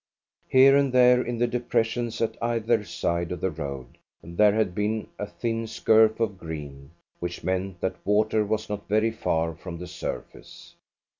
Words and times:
Here 0.49 0.75
and 0.75 0.91
there, 0.91 1.21
in 1.21 1.37
the 1.37 1.45
depressions 1.45 2.21
at 2.21 2.35
either 2.41 2.83
side 2.83 3.31
of 3.31 3.39
the 3.39 3.51
road, 3.51 3.99
there 4.23 4.53
had 4.55 4.73
been 4.73 5.05
a 5.19 5.27
thin 5.27 5.65
scurf 5.67 6.19
of 6.19 6.39
green, 6.39 6.89
which 7.19 7.43
meant 7.43 7.81
that 7.81 8.03
water 8.03 8.43
was 8.43 8.67
not 8.67 8.89
very 8.89 9.11
far 9.11 9.53
from 9.53 9.77
the 9.77 9.85
surface. 9.85 10.73